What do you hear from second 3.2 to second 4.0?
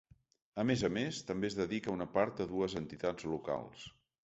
locals.